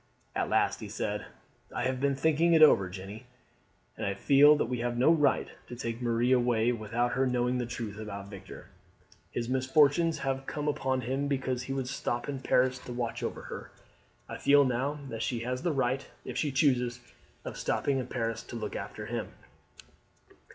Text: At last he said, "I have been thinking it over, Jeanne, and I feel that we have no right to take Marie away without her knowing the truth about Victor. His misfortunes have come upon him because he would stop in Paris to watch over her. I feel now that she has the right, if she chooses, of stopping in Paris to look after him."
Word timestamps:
At 0.35 0.49
last 0.49 0.79
he 0.79 0.89
said, 0.89 1.27
"I 1.71 1.83
have 1.83 2.01
been 2.01 2.15
thinking 2.15 2.53
it 2.53 2.63
over, 2.63 2.89
Jeanne, 2.89 3.21
and 3.95 4.03
I 4.03 4.15
feel 4.15 4.55
that 4.55 4.65
we 4.65 4.79
have 4.79 4.97
no 4.97 5.11
right 5.11 5.47
to 5.67 5.75
take 5.75 6.01
Marie 6.01 6.31
away 6.31 6.71
without 6.71 7.11
her 7.11 7.27
knowing 7.27 7.59
the 7.59 7.67
truth 7.67 7.99
about 7.99 8.27
Victor. 8.27 8.69
His 9.29 9.47
misfortunes 9.47 10.17
have 10.17 10.47
come 10.47 10.67
upon 10.67 11.01
him 11.01 11.27
because 11.27 11.61
he 11.61 11.73
would 11.73 11.87
stop 11.87 12.27
in 12.27 12.39
Paris 12.39 12.79
to 12.79 12.91
watch 12.93 13.21
over 13.21 13.43
her. 13.43 13.69
I 14.27 14.39
feel 14.39 14.65
now 14.65 14.97
that 15.09 15.21
she 15.21 15.41
has 15.41 15.61
the 15.61 15.71
right, 15.71 16.09
if 16.25 16.35
she 16.35 16.51
chooses, 16.51 16.99
of 17.45 17.55
stopping 17.55 17.99
in 17.99 18.07
Paris 18.07 18.41
to 18.41 18.55
look 18.55 18.75
after 18.75 19.05
him." 19.05 19.27